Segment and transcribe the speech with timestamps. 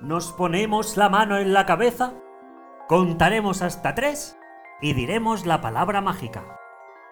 [0.00, 2.14] nos ponemos la mano en la cabeza,
[2.86, 4.38] contaremos hasta tres
[4.80, 6.58] y diremos la palabra mágica.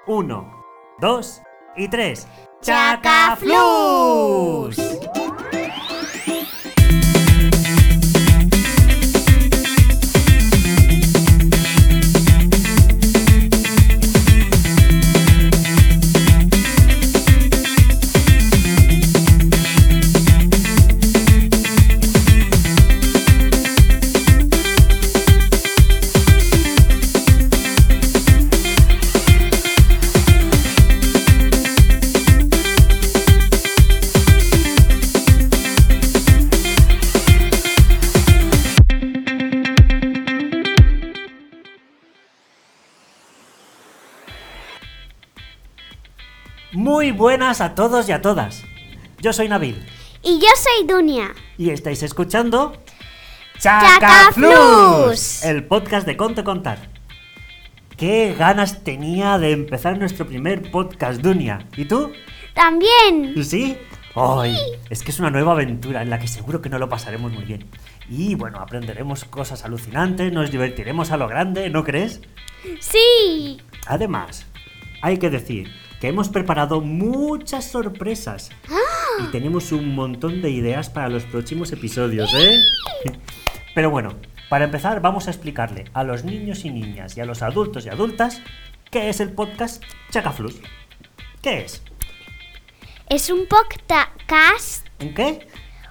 [0.06, 0.64] Uno,
[0.98, 1.42] dos
[1.76, 2.28] y tres.
[2.62, 3.56] ¡Chacaflus!
[47.16, 48.64] Buenas a todos y a todas.
[49.20, 49.84] Yo soy Nabil
[50.22, 51.34] Y yo soy Dunia.
[51.58, 52.76] y estáis escuchando
[53.58, 55.42] Chacaflus.
[55.44, 56.78] el podcast de Conte Contar.
[57.96, 61.66] Qué ganas tenía de empezar nuestro primer podcast, Dunia.
[61.76, 62.12] ¿Y tú?
[62.52, 63.42] También.
[63.42, 63.78] ¿Sí?
[64.14, 64.56] Ay,
[64.90, 67.44] es que es una nueva aventura en la que seguro que no lo pasaremos muy
[67.44, 67.66] bien.
[68.10, 72.20] Y bueno, aprenderemos cosas alucinantes, nos divertiremos a lo grande, ¿no crees?
[72.80, 73.60] Sí.
[73.86, 74.46] Además,
[75.02, 78.50] hay que decir que hemos preparado muchas sorpresas
[79.22, 82.56] y tenemos un montón de ideas para los próximos episodios, ¿eh?
[83.74, 84.14] Pero bueno,
[84.48, 87.88] para empezar vamos a explicarle a los niños y niñas y a los adultos y
[87.88, 88.40] adultas
[88.90, 90.56] qué es el podcast Chacaflus.
[91.42, 91.82] ¿Qué es?
[93.08, 94.86] Es un podcast.
[95.00, 95.46] ¿Un qué?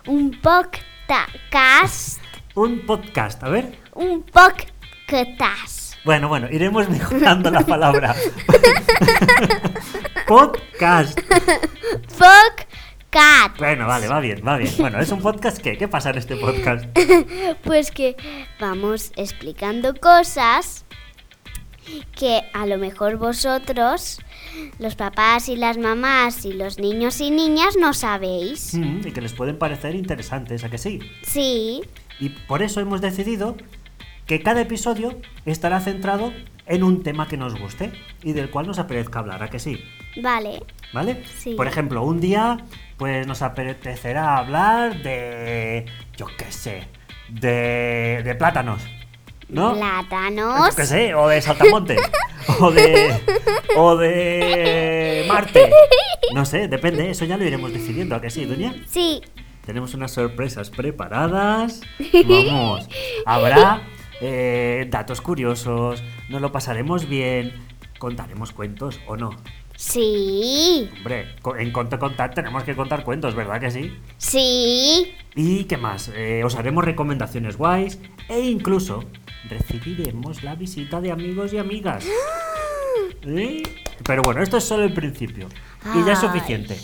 [0.08, 2.20] Un podcast.
[2.56, 3.78] Un podcast, a ver.
[3.94, 5.85] Un podcast.
[6.06, 8.16] Bueno, bueno, iremos mejorando la palabra.
[10.28, 11.20] podcast.
[12.10, 13.58] Podcast.
[13.58, 14.72] Bueno, vale, va bien, va bien.
[14.78, 15.78] Bueno, ¿es un podcast qué?
[15.80, 16.86] ¿Qué pasa en este podcast?
[17.64, 18.16] Pues que
[18.60, 20.86] vamos explicando cosas
[22.16, 24.20] que a lo mejor vosotros,
[24.78, 28.76] los papás y las mamás y los niños y niñas no sabéis.
[28.76, 31.00] Mm, y que les pueden parecer interesantes, ¿a que sí?
[31.24, 31.82] Sí,
[32.20, 33.56] Y por eso hemos decidido
[34.26, 36.34] que cada episodio estará centrado
[36.68, 37.92] en un tema que nos guste
[38.24, 39.84] y del cual nos apetezca hablar, ¿a que sí?
[40.22, 40.64] vale.
[40.94, 41.24] ¿Vale?
[41.38, 41.56] Sí.
[41.56, 42.58] Por ejemplo, un día,
[42.98, 45.86] pues nos apetecerá hablar de.
[46.16, 46.88] Yo qué sé.
[47.28, 48.22] De.
[48.24, 48.82] de plátanos.
[49.50, 49.74] ¿No?
[49.74, 50.70] Plátanos.
[50.70, 52.00] Yo qué sé, o de saltamontes.
[52.62, 53.22] o de.
[53.76, 55.26] O de.
[55.28, 55.70] Marte.
[56.34, 58.74] No sé, depende, eso ya lo iremos decidiendo, ¿a que sí, Dunia?
[58.88, 59.22] Sí,
[59.66, 61.82] Tenemos unas sorpresas preparadas.
[62.48, 62.88] Vamos,
[63.26, 63.82] habrá
[64.22, 67.54] eh, datos curiosos, nos lo pasaremos bien,
[68.00, 69.32] contaremos cuentos o no.
[69.76, 73.98] sí, Hombre, en Conte Contar tenemos que contar cuentos, ¿verdad que sí?
[74.18, 75.14] sí.
[75.36, 76.12] ¿Y qué más?
[76.16, 78.00] Eh, os haremos recomendaciones guays
[78.30, 79.04] e incluso
[79.50, 82.06] recibiremos la visita de amigos y amigas.
[83.24, 83.64] ¿Eh?
[84.04, 85.48] Pero bueno, esto es solo el principio.
[85.94, 86.78] Y ya es suficiente.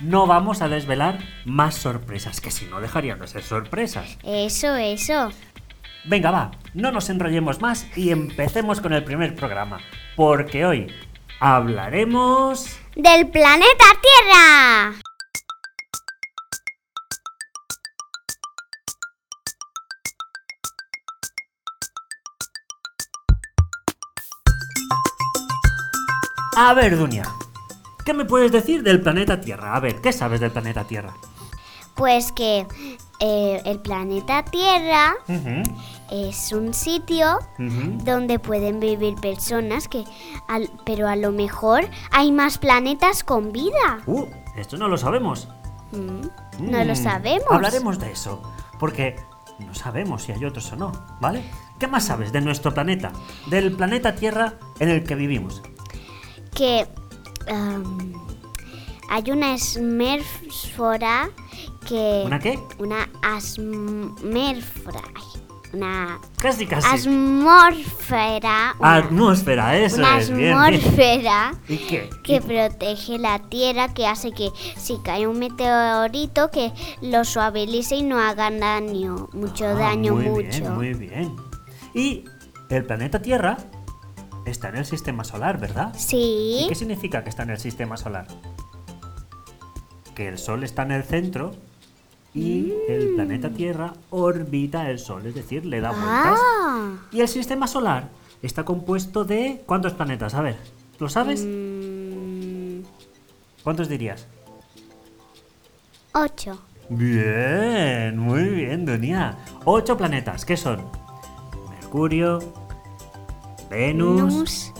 [0.00, 4.16] No vamos a desvelar más sorpresas, que si no dejarían de ser sorpresas.
[4.24, 5.30] Eso, eso.
[6.10, 9.78] Venga, va, no nos enrollemos más y empecemos con el primer programa.
[10.16, 10.92] Porque hoy
[11.38, 12.66] hablaremos...
[12.96, 14.92] Del planeta Tierra.
[26.56, 27.22] A ver, Dunia,
[28.04, 29.76] ¿qué me puedes decir del planeta Tierra?
[29.76, 31.14] A ver, ¿qué sabes del planeta Tierra?
[31.94, 32.66] Pues que
[33.20, 35.14] eh, el planeta Tierra
[36.10, 37.38] es un sitio
[38.04, 40.04] donde pueden vivir personas que,
[40.48, 44.00] al- pero a lo mejor hay más planetas con vida.
[44.06, 44.24] Uh,
[44.56, 45.48] esto no lo sabemos.
[45.92, 47.46] Mm, No lo Mm, sabemos.
[47.50, 48.42] Hablaremos de eso,
[48.78, 49.16] porque
[49.58, 51.42] no sabemos si hay otros o no, ¿vale?
[51.78, 53.12] ¿Qué más sabes de nuestro planeta?
[53.46, 55.62] Del planeta Tierra en el que vivimos.
[56.54, 56.86] Que
[57.50, 58.12] am,
[59.10, 61.30] hay una esmérfora
[61.86, 62.22] que...
[62.24, 62.58] ¿Una qué?
[62.78, 65.02] Una asmérfora.
[65.72, 66.86] Una Casi, casi.
[67.08, 68.74] atmósfera.
[68.80, 70.28] una- Atmósfera, eso una es.
[70.34, 70.56] Bien,
[70.96, 71.20] bien.
[71.68, 72.10] ¿Y qué?
[72.24, 78.02] que protege la Tierra, que hace que si cae un meteorito que lo suavice y
[78.02, 80.48] no haga daño, mucho Ah, daño, muy mucho.
[80.48, 81.36] Bien, muy bien.
[81.94, 82.24] Y
[82.68, 83.56] el planeta Tierra
[84.46, 85.94] está en el sistema solar, ¿verdad?
[85.94, 88.26] ¿Y Sí, qué significa que está en el sistema solar?
[90.14, 91.54] Que el Sol está en el centro
[92.34, 96.38] y el planeta Tierra orbita el Sol, es decir, le da vueltas.
[96.42, 98.08] ah, Y el sistema solar
[98.42, 99.62] está compuesto de...
[99.66, 100.34] ¿Cuántos planetas?
[100.34, 100.56] A ver,
[100.98, 101.44] ¿lo sabes?
[101.46, 102.80] mm,
[103.64, 104.26] ¿Cuántos dirías?
[106.12, 106.60] ocho.
[106.88, 109.38] Bien, muy bien, sintonía.
[109.64, 110.84] Ocho planetas, ¿qué son?
[111.70, 112.40] Mercurio,
[113.70, 114.72] Venus, Venus,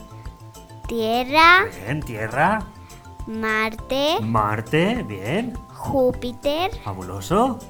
[0.88, 2.65] Tierra, bien, Tierra,
[3.31, 7.61] Marte, Marte, bien, Júpiter, fabuloso,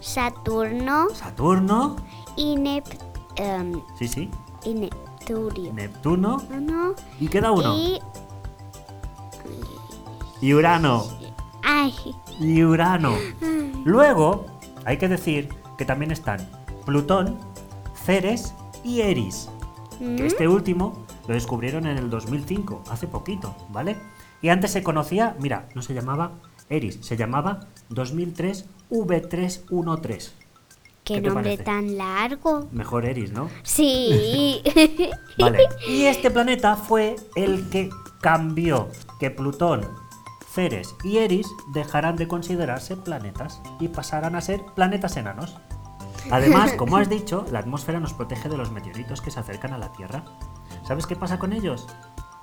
[0.00, 1.96] Saturno Saturno,
[2.36, 2.86] y, Nep
[3.34, 4.30] em, sí, sí,
[4.64, 4.74] y.
[5.72, 8.00] Neptuno, Uno, y queda uno, Y.
[10.40, 11.04] y Urano.
[11.64, 11.92] Ay,
[12.38, 13.16] y Urano.
[13.84, 14.46] Luego,
[14.84, 16.48] hay que decir que también están
[16.86, 17.38] Plutón,
[18.04, 18.54] Ceres
[18.84, 19.48] y Eris.
[19.98, 20.94] Que este último
[21.26, 23.96] lo descubrieron en el 2005, hace poquito, ¿vale?
[24.42, 26.32] Y antes se conocía, mira, no se llamaba
[26.68, 30.30] Eris, se llamaba 2003 V313.
[31.04, 32.68] qué, ¿Qué nombre tan largo.
[32.72, 33.48] Mejor Eris, ¿no?
[33.62, 34.62] Sí.
[35.38, 35.68] Vale.
[35.88, 37.90] Y este planeta fue el que
[38.20, 38.88] cambió
[39.20, 39.88] que Plutón,
[40.52, 45.56] Ceres y Eris dejarán de considerarse planetas y pasarán a ser planetas enanos.
[46.30, 49.78] Además, como has dicho, la atmósfera nos protege de los meteoritos que se acercan a
[49.78, 50.24] la Tierra.
[50.86, 51.86] ¿Sabes qué pasa con ellos?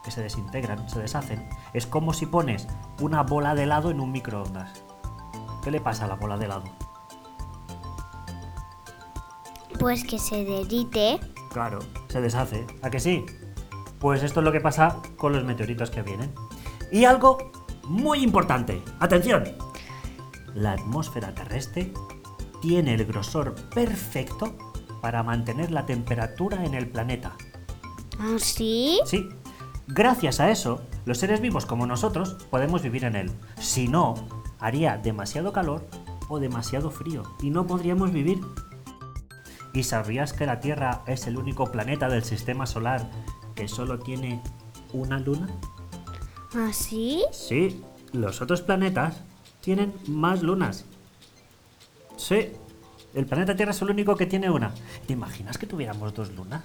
[0.09, 1.47] Que se desintegran, se deshacen.
[1.71, 2.67] Es como si pones
[2.99, 4.81] una bola de helado en un microondas.
[5.63, 6.63] ¿Qué le pasa a la bola de helado?
[9.79, 11.19] Pues que se derrite.
[11.53, 11.77] Claro,
[12.07, 12.65] se deshace.
[12.81, 13.23] ¿A que sí?
[13.99, 16.33] Pues esto es lo que pasa con los meteoritos que vienen.
[16.91, 17.51] Y algo
[17.83, 18.81] muy importante.
[18.99, 19.43] Atención.
[20.55, 21.93] La atmósfera terrestre
[22.63, 24.57] tiene el grosor perfecto
[25.03, 27.35] para mantener la temperatura en el planeta.
[28.19, 28.99] ¿Ah, sí?
[29.05, 29.29] Sí,
[29.89, 33.31] gracias a eso, los seres vivos como nosotros podemos vivir en él.
[33.59, 34.15] Si no,
[34.59, 35.87] haría demasiado calor
[36.29, 38.39] o demasiado frío y no podríamos vivir.
[39.73, 43.09] ¿Y sabías que la Tierra es el único planeta del sistema solar
[43.55, 44.41] que solo tiene
[44.93, 45.47] una luna?
[46.55, 47.23] ¿Ah, sí?
[47.31, 49.21] Sí, los otros planetas
[49.61, 50.85] tienen más lunas.
[52.17, 52.51] Sí,
[53.13, 54.73] el planeta Tierra es el único que tiene una.
[55.05, 56.63] ¿Te imaginas que tuviéramos dos lunas?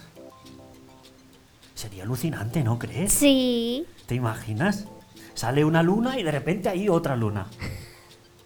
[1.85, 3.13] Sería alucinante, ¿no crees?
[3.13, 3.85] Sí.
[4.07, 4.87] ¿Te imaginas?
[5.35, 7.47] Sale una luna y de repente hay otra luna.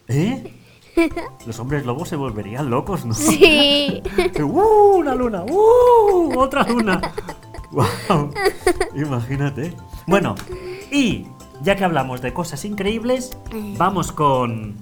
[0.08, 0.55] ¿Eh?
[1.46, 3.14] Los hombres lobos se volverían locos, ¿no?
[3.14, 4.02] Sí.
[4.43, 4.96] ¡Uh!
[4.96, 5.44] Una luna.
[5.44, 6.37] ¡Uh!
[6.37, 7.00] Otra luna.
[7.70, 8.35] ¡Wow!
[8.96, 9.73] Imagínate.
[10.08, 10.35] Bueno,
[10.90, 11.29] y
[11.62, 13.38] ya que hablamos de cosas increíbles,
[13.76, 14.75] vamos con.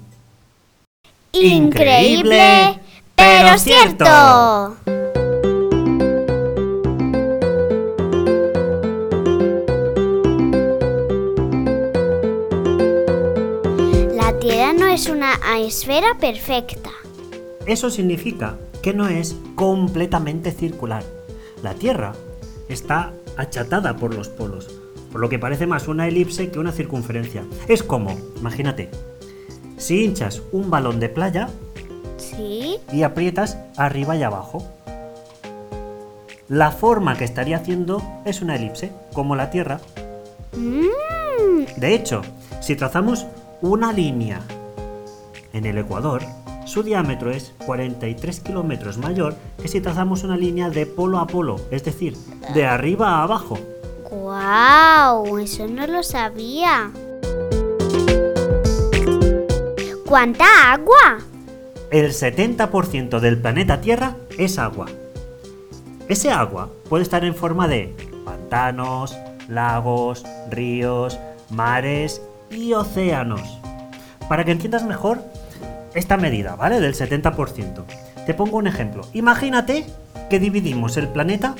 [1.31, 2.79] Increíble,
[3.15, 4.75] pero cierto.
[14.75, 16.91] No es una esfera perfecta.
[17.65, 21.03] Eso significa que no es completamente circular.
[21.63, 22.13] La Tierra
[22.69, 24.67] está achatada por los polos,
[25.11, 27.43] por lo que parece más una elipse que una circunferencia.
[27.67, 28.89] Es como, imagínate,
[29.77, 31.49] si hinchas un balón de playa
[32.17, 32.77] ¿Sí?
[32.91, 34.63] y aprietas arriba y abajo.
[36.49, 39.79] La forma que estaría haciendo es una elipse, como la Tierra.
[40.55, 42.21] Mm, De hecho,
[42.61, 43.25] si trazamos
[43.61, 44.41] una línea
[45.57, 46.21] en el Ecuador,
[46.65, 51.55] su diámetro es 43 kilómetros mayor que si trazamos una línea de polo a polo,
[51.71, 52.15] es decir,
[52.53, 53.57] de arriba a abajo.
[54.09, 55.37] ¡Guau!
[55.37, 56.91] Eso no lo sabía.
[60.05, 61.19] ¿Cuánta agua?
[61.89, 64.87] El 70% del planeta Tierra es agua.
[66.07, 67.95] Ese agua puede estar en forma de
[68.25, 71.17] pantanos, lagos, ríos,
[71.49, 72.21] mares
[72.51, 73.59] y océanos.
[74.27, 75.21] Para que entiendas mejor
[75.97, 76.79] esta medida, ¿vale?
[76.79, 77.83] Del 70%.
[78.25, 79.03] Te pongo un ejemplo.
[79.13, 79.85] Imagínate
[80.29, 81.55] que dividimos el planeta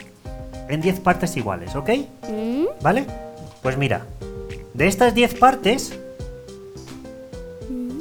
[0.69, 1.89] en 10 partes iguales, ¿ok?
[2.29, 3.05] Mm, ¿Vale?
[3.61, 4.05] Pues mira,
[4.73, 5.97] de estas 10 partes,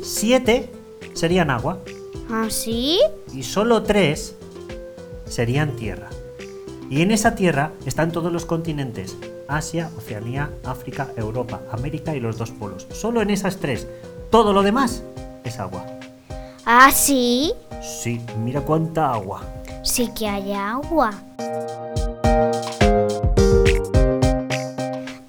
[0.03, 0.71] 7
[1.15, 1.79] serían agua
[2.31, 3.01] ¿Ah, sí?
[3.33, 4.35] y solo 3
[5.27, 6.11] serían tierra.
[6.91, 9.17] Y en esa tierra están todos los continentes,
[9.49, 12.87] Asia, Oceanía, África, Europa, América y los dos polos.
[12.93, 13.89] Solo en esas tres.
[14.31, 15.03] Todo lo demás
[15.45, 15.96] es agua.
[16.69, 17.55] ¿Ah, sí?
[17.81, 19.41] Sí, mira cuánta agua.
[19.85, 21.13] Sí que hay agua.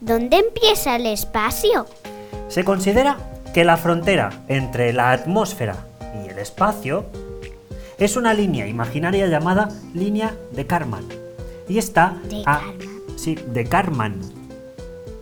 [0.02, 1.86] ¿Dónde empieza el espacio?
[2.48, 3.18] Se considera
[3.54, 5.76] que la frontera entre la atmósfera
[6.26, 7.06] y el espacio
[8.00, 11.06] es una línea imaginaria llamada línea de Karman.
[11.70, 12.88] Y está De a, Karman.
[13.16, 14.22] Sí, de Karman.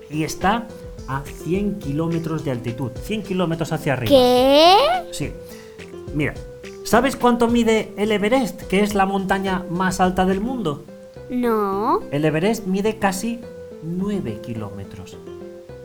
[0.10, 0.66] Y está
[1.10, 2.92] a 100 kilómetros de altitud.
[3.04, 4.10] 100 kilómetros hacia arriba.
[4.10, 4.78] ¿Qué?
[5.12, 5.34] Sí.
[6.16, 6.34] Mira,
[6.84, 10.84] ¿sabes cuánto mide el Everest, que es la montaña más alta del mundo?
[11.30, 12.00] No.
[12.12, 13.42] El Everest mide casi
[13.84, 15.18] 9 kilómetros.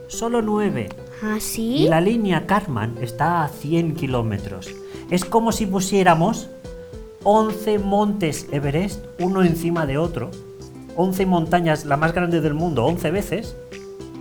[0.07, 0.89] Solo 9.
[1.21, 1.85] ¿Ah, Y sí?
[1.89, 4.69] la línea Karman está a 100 kilómetros.
[5.09, 6.49] Es como si pusiéramos
[7.23, 10.31] 11 montes Everest, uno encima de otro,
[10.95, 13.55] 11 montañas, la más grande del mundo, 11 veces,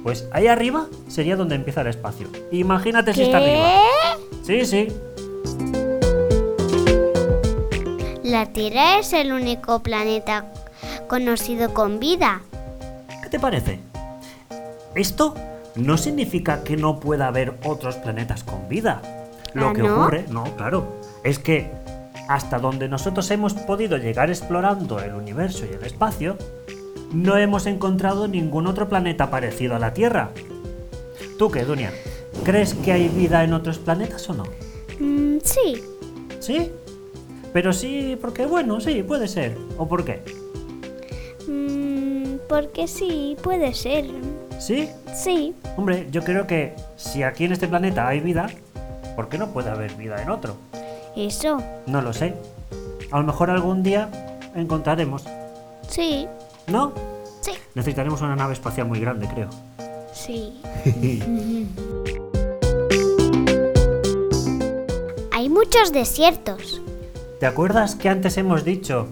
[0.02, 2.26] pues ahí arriba sería donde empieza el espacio.
[2.50, 3.80] Imagínate si está arriba.
[4.42, 4.88] Sí, sí.
[8.30, 10.52] La Tierra es el único planeta
[11.08, 12.42] conocido con vida.
[13.24, 13.80] ¿Qué te parece?
[14.94, 15.34] Esto
[15.74, 19.02] no significa que no pueda haber otros planetas con vida.
[19.52, 19.94] Lo ¿Ah, que no?
[19.96, 21.72] ocurre, no, claro, es que
[22.28, 26.38] hasta donde nosotros hemos podido llegar explorando el universo y el espacio,
[27.12, 30.30] no hemos encontrado ningún otro planeta parecido a la Tierra.
[31.36, 31.92] ¿Tú qué, Dunia?
[32.44, 34.44] ¿Crees que hay vida en otros planetas o no?
[35.00, 35.82] Mm, sí,
[36.40, 36.72] ¿Sí?
[37.52, 39.56] Pero sí, porque bueno, sí, puede ser.
[39.76, 40.22] ¿O por qué?
[41.48, 44.06] Mm, porque sí, puede ser.
[44.58, 44.88] ¿Sí?
[45.14, 48.48] Sí, Hombre, yo creo que si aquí en este planeta hay vida,
[49.16, 50.56] ¿por qué no puede haber vida en otro?
[51.16, 52.34] eso, No lo sé.
[53.10, 54.08] A lo mejor algún día
[54.54, 55.24] encontraremos.
[55.88, 56.28] sí,
[56.68, 56.92] ¿No?
[57.40, 59.48] sí, Necesitaremos una nave espacial muy grande, creo.
[60.12, 60.60] sí.
[65.32, 66.82] Hay muchos desiertos.
[67.40, 69.08] ¿Te acuerdas que antes hemos dicho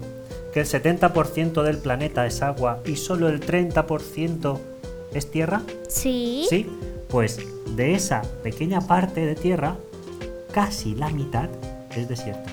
[0.53, 4.59] que el 70% del planeta es agua y solo el 30%
[5.15, 5.63] es tierra?
[5.87, 6.45] Sí.
[6.47, 6.67] Sí,
[7.09, 7.39] pues
[7.75, 9.77] de esa pequeña parte de tierra,
[10.51, 11.49] casi la mitad
[11.95, 12.51] es desierto.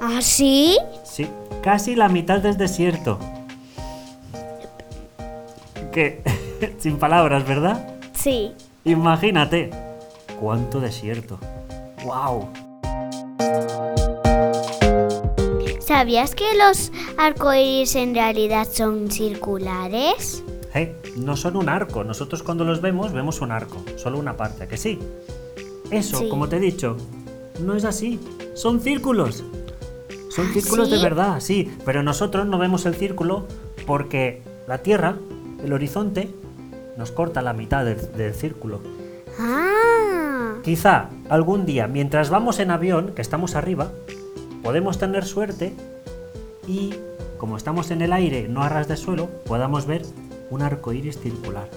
[0.00, 0.78] ¿Ah, sí?
[1.02, 1.28] Sí,
[1.60, 3.18] casi la mitad es desierto.
[5.92, 6.22] Que,
[6.78, 7.84] sin palabras, ¿verdad?
[8.14, 8.52] Sí.
[8.84, 9.70] Imagínate,
[10.38, 11.40] cuánto desierto.
[12.04, 12.67] ¡Wow!
[15.98, 20.44] ¿Sabías que los arcoíris en realidad son circulares?
[20.72, 22.04] Hey, no son un arco.
[22.04, 23.82] Nosotros cuando los vemos, vemos un arco.
[23.96, 25.00] Solo una parte, ¿a que sí?
[25.90, 26.28] Eso, Sí.
[26.28, 26.96] como te he dicho,
[27.64, 28.20] no es así.
[28.54, 29.42] Son círculos.
[30.30, 31.68] Son ¿Ah, círculos de verdad, sí.
[31.84, 33.48] Pero nosotros no vemos el círculo
[33.84, 35.16] porque la Tierra,
[35.64, 36.30] el horizonte,
[36.96, 38.82] nos corta la mitad del, del círculo.
[39.40, 43.90] Ah, Quizá algún día, mientras vamos en avión, que estamos arriba,
[44.68, 45.72] podemos tener suerte
[46.66, 46.92] y,
[47.38, 50.02] como estamos en el aire, no a ras de suelo, podamos ver
[50.50, 51.70] un arco iris circular.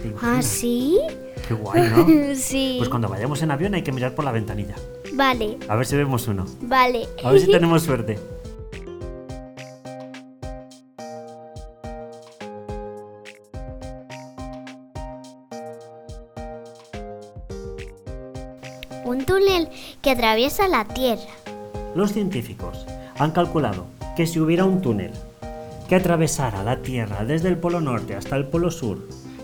[0.00, 1.00] ¿Te ¿ah, sí?
[1.48, 2.06] Qué guay, ¿no?
[2.36, 2.76] sí.
[2.78, 4.76] Pues cuando vayamos en avión hay que mirar por la ventanilla.
[5.14, 6.46] Vale, A ver si vemos uno.
[6.60, 7.08] vale.
[7.24, 8.20] A ver si tenemos suerte.
[19.04, 19.68] Un túnel
[20.02, 21.35] que atraviesa la Tierra.
[21.96, 22.86] Los científicos
[23.18, 23.86] han calculado
[24.16, 25.12] que si hubiera un túnel
[25.88, 28.98] que atravesara la Tierra desde el polo norte hasta el polo sur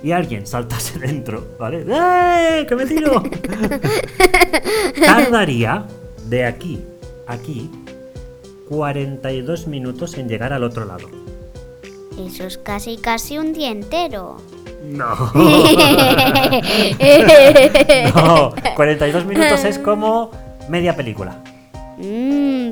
[0.04, 1.86] y alguien saltase dentro, ¿vale?
[1.88, 2.66] ¡Eh!
[2.68, 3.22] ¡Que me tiro!
[5.06, 5.86] Tardaría
[6.28, 6.78] de aquí
[7.26, 7.70] a aquí
[8.68, 11.08] 42 minutos en llegar al otro lado.
[12.18, 14.36] Eso es casi casi un día entero.
[14.84, 15.14] No.
[18.14, 20.30] no, 42 minutos es como
[20.68, 21.42] media película.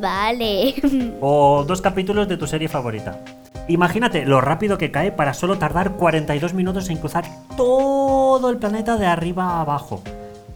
[0.00, 0.74] Vale.
[1.20, 3.20] O dos capítulos de tu serie favorita.
[3.68, 7.24] Imagínate lo rápido que cae para solo tardar 42 minutos en cruzar
[7.56, 10.02] todo el planeta de arriba a abajo.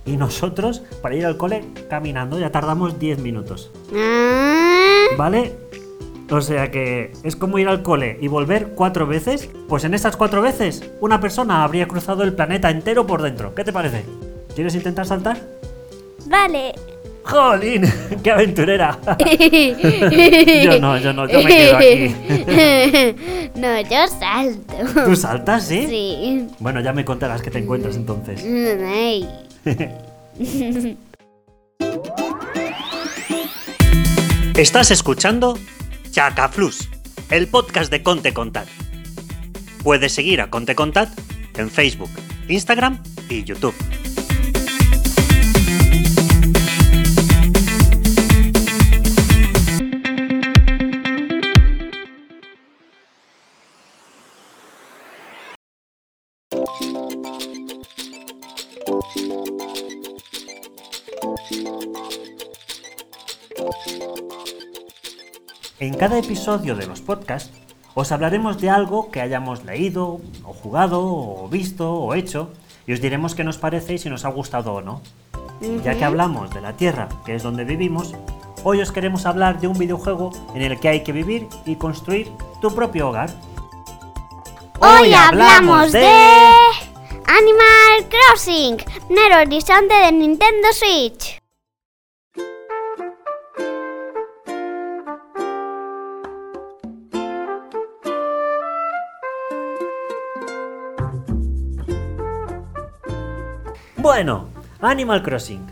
[0.07, 3.71] Y nosotros, para ir al cole caminando, ya tardamos 10 minutos.
[3.95, 5.53] Ah, ¿Vale?
[6.31, 9.49] O sea que es como ir al cole y volver cuatro veces.
[9.69, 13.55] Pues en esas cuatro veces, una persona habría cruzado el planeta entero por dentro.
[13.55, 14.05] ¿Qué te parece?
[14.55, 15.39] ¿Quieres intentar saltar?
[16.27, 16.75] vale.
[17.25, 17.85] ¡Jolín!
[18.23, 18.99] ¡Qué aventurera!
[20.63, 22.15] yo no, yo no, yo me quedo aquí.
[23.57, 25.05] no, yo salto.
[25.05, 25.87] ¿Tú saltas, sí?
[25.89, 26.49] Sí.
[26.61, 28.45] Bueno, ya me contarás qué te encuentras entonces.
[28.45, 29.29] Ay.
[34.57, 35.59] Estás escuchando
[36.11, 36.89] Chacaflus,
[37.31, 38.69] el podcast de Conte Contat.
[39.83, 41.09] Puedes seguir a Conte Contat
[41.57, 42.11] en Facebook,
[42.49, 43.75] Instagram y YouTube.
[66.05, 67.51] Cada episodio de los podcasts
[67.95, 72.51] os hablaremos de algo que hayamos leído, o jugado, o visto, o hecho,
[72.87, 75.01] y os diremos qué nos parece y si nos ha gustado o no.
[75.83, 78.15] Ya que hablamos de la Tierra, que es donde vivimos,
[78.65, 82.31] hoy os queremos hablar de un videojuego en el que hay que vivir y construir
[82.61, 83.31] tu propio hogar.
[84.81, 86.05] Hoy hablamos de
[87.27, 88.77] Animal Crossing,
[89.09, 91.44] nuevo horizonte de Nintendo Switch.
[104.05, 104.49] Bueno,
[104.83, 105.63] Animal Crossing.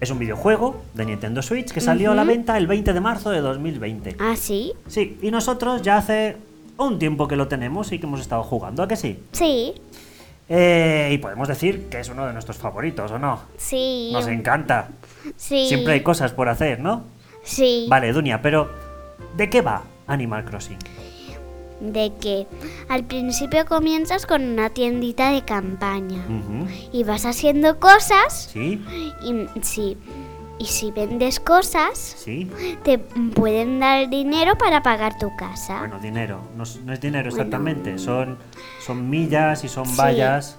[0.00, 3.28] Es un videojuego de Nintendo Switch que salió a la venta el 20 de marzo
[3.28, 4.16] de 2020.
[4.18, 4.72] ¿Ah, sí?
[4.88, 6.38] Sí, y nosotros ya hace
[6.78, 9.22] un tiempo que lo tenemos y que hemos estado jugando, ¿a que sí?
[9.32, 9.74] Sí,
[10.48, 13.38] Eh, y podemos decir que es uno de nuestros favoritos, ¿o no?
[13.58, 14.08] sí.
[14.14, 14.88] Nos encanta.
[15.36, 15.66] Sí.
[15.68, 17.04] Siempre hay cosas por hacer, ¿no?
[17.44, 17.84] Sí.
[17.86, 18.70] Vale, Dunia, pero
[19.36, 20.78] ¿de qué va Animal Crossing?
[21.82, 22.46] De que
[22.88, 26.22] al principio comienzas con una tiendita de campaña
[26.92, 28.80] y vas haciendo cosas Sí,
[29.24, 29.96] y sí.
[30.58, 32.48] Y si vendes cosas, sí.
[32.84, 35.80] te pueden dar dinero para pagar tu casa.
[35.80, 36.40] Bueno, dinero.
[36.56, 37.42] No, es- no es dinero Bueno.
[37.42, 37.98] exactamente.
[37.98, 38.38] Son,
[38.86, 39.96] son millas y son Sí.
[39.98, 40.58] vallas.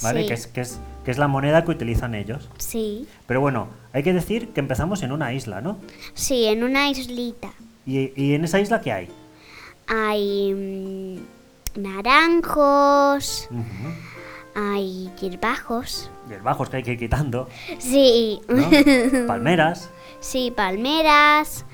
[0.00, 0.22] ¿Vale?
[0.22, 0.28] Sí.
[0.28, 2.48] Que, es, que, es, que es la moneda que utilizan ellos.
[2.58, 3.08] Sí.
[3.26, 5.76] Pero bueno, hay que decir que empezamos en una isla, ¿no?
[6.14, 7.50] Sí, en una islita.
[7.84, 9.08] ¿Y, y en esa isla qué hay?
[9.88, 10.54] Hay
[11.76, 13.48] mm, naranjos,
[14.54, 16.10] hay hierbajos.
[16.28, 17.48] Hierbajos que hay que ir quitando,
[17.78, 18.40] Sí.
[18.48, 18.68] ¿no?
[19.26, 21.64] Palmeras, sí, palmeras.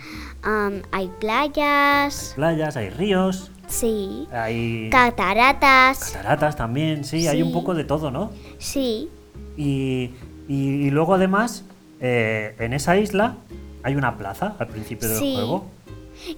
[0.42, 2.32] am, hay playas.
[2.36, 4.26] playas, hay ríos, Sí.
[4.32, 5.98] hay Cataratas.
[6.12, 8.30] cataratas también, sí, hay un poco de todo, ¿no?
[8.58, 9.10] Sí.
[9.56, 10.10] Y,
[10.48, 11.64] y- y luego además,
[12.00, 13.36] eh, en esa isla
[13.82, 15.34] hay una plaza al principio del Sí.
[15.34, 15.66] juego.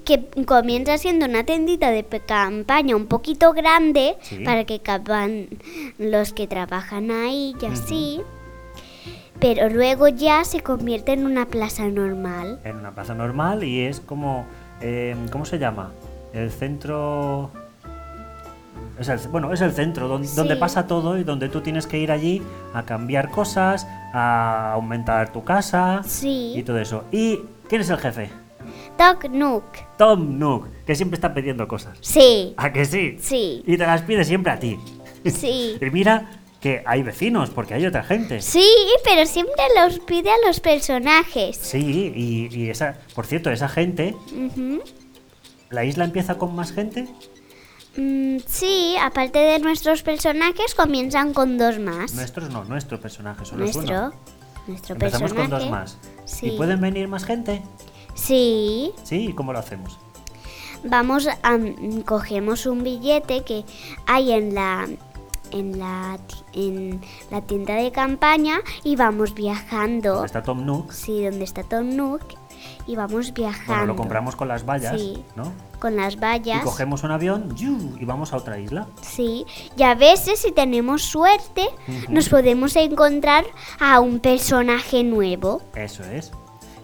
[0.04, 4.38] Que comienza siendo una tendita de campaña un poquito grande Sí.
[4.44, 5.48] para que caban
[5.98, 8.20] los que trabajan ahí y así.
[9.40, 12.58] Pero luego ya se convierte en una plaza normal.
[12.64, 14.44] En una plaza normal y es como...
[14.82, 15.92] eh, ¿Cómo se llama?
[16.34, 17.50] El centro...
[18.98, 20.36] Es el, bueno, es el centro donde, Sí.
[20.36, 22.42] donde pasa todo y donde tú tienes que ir allí
[22.74, 26.62] a cambiar cosas, a aumentar tu casa y Sí.
[26.66, 27.04] todo eso.
[27.10, 28.28] ¿Y quién es el jefe?
[29.00, 29.64] Doc Nook.
[29.96, 31.96] Tom Nook, que siempre está pidiendo cosas.
[32.02, 32.52] Sí.
[32.58, 33.16] ¿A que sí?
[33.18, 33.62] Sí.
[33.66, 34.78] Y te las pide siempre a ti.
[35.24, 35.78] Sí.
[35.80, 38.42] Y mira que hay vecinos, porque hay otra gente.
[38.42, 38.68] Sí,
[39.02, 41.56] pero siempre los pide a los personajes.
[41.56, 44.14] Sí, y, y esa, por cierto, esa gente.
[45.70, 47.08] ¿la isla empieza con más gente?
[47.96, 52.12] Mm, sí, aparte de nuestros personajes, comienzan con dos más.
[52.14, 54.12] Nuestros no, nuestro personaje, solo es Nuestro, uno.
[54.66, 55.50] nuestro Empezamos personaje.
[55.50, 55.98] con dos más.
[56.26, 56.48] Sí.
[56.48, 57.62] ¿Y pueden venir más gente?
[58.14, 59.98] Sí, Sí, ¿y cómo lo hacemos?
[60.82, 63.64] vamos a mm, cogemos un billete que
[64.06, 64.88] hay en la
[65.50, 66.18] en la
[66.54, 70.12] en la tienda de campaña y vamos viajando.
[70.14, 70.92] ¿Dónde está Tom Nook?
[70.92, 72.22] Sí, donde está Tom Nook
[72.86, 73.66] y vamos viajando.
[73.74, 75.22] Bueno, lo compramos con las vallas, Sí.
[75.36, 75.52] ¿no?
[75.80, 76.62] con las Y vallas.
[76.62, 77.96] cogemos un avión ¡yu!
[77.98, 78.86] y vamos a otra isla.
[79.02, 79.44] Sí,
[79.76, 81.68] y a veces si tenemos suerte
[82.08, 83.44] nos podemos encontrar
[83.80, 85.62] a un personaje nuevo.
[85.74, 86.32] Eso es.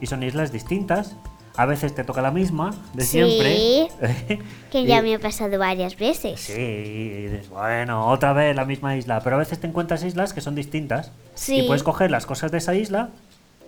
[0.00, 1.16] Y son islas distintas.
[1.58, 3.08] A veces te toca la misma, de Sí.
[3.12, 4.38] siempre.
[4.70, 6.38] Que Y- ya me ha pasado varias veces.
[6.40, 9.20] Sí, y dices, bueno, otra vez la misma isla.
[9.24, 11.12] Pero a veces te encuentras islas que son distintas.
[11.34, 11.60] Sí.
[11.60, 13.08] Y puedes coger las cosas de esa isla,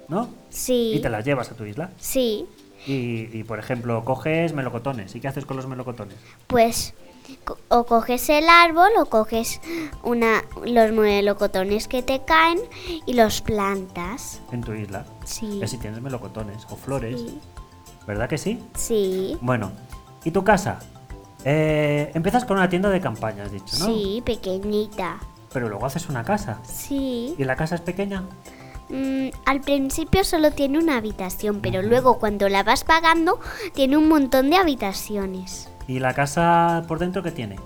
[0.08, 0.28] ¿no?
[0.50, 0.92] Sí.
[0.96, 1.90] Y te las llevas a tu isla.
[1.98, 2.44] Sí.
[2.86, 5.14] Y, y, por ejemplo, coges melocotones.
[5.14, 6.16] ¿Y qué haces con los melocotones?
[6.46, 6.92] Pues
[7.68, 9.60] o coges el árbol o coges
[10.02, 12.58] una los melocotones que te caen
[13.06, 14.40] y los plantas.
[14.52, 15.04] En tu isla.
[15.24, 15.60] Sí.
[15.66, 17.20] Si tienes melocotones o flores.
[17.20, 17.40] Sí.
[18.06, 18.62] ¿Verdad que sí?
[18.74, 19.36] Sí.
[19.40, 19.70] Bueno,
[20.24, 20.78] ¿y tu casa?
[21.44, 23.86] Eh, empiezas con una tienda de campaña, has dicho, ¿no?
[23.86, 25.18] Sí, pequeñita.
[25.52, 26.58] Pero luego haces una casa.
[26.64, 27.34] Sí.
[27.38, 28.24] ¿Y la casa es pequeña?
[28.88, 33.38] Mm, al principio solo tiene una habitación, pero luego cuando la vas pagando
[33.74, 35.68] tiene un montón de habitaciones.
[35.88, 37.56] ¿Y la casa por dentro qué tiene?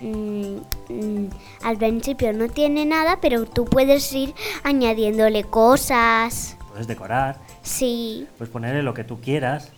[0.00, 0.58] Mm,
[0.90, 1.28] mm,
[1.64, 6.56] al principio no tiene nada, pero tú puedes ir añadiéndole cosas.
[6.70, 8.28] Puedes decorar, Sí.
[8.38, 9.72] puedes ponerle lo que tú quieras.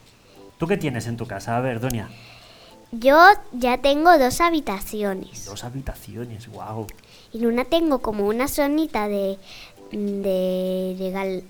[0.59, 1.57] ¿Tú qué tienes en tu casa?
[1.57, 2.11] A ver, Doña.
[2.93, 3.17] Yo
[3.53, 5.47] ya tengo dos habitaciones.
[5.47, 6.87] Dos habitaciones, wow.
[7.33, 9.39] En una tengo como una zonita de
[9.93, 10.95] de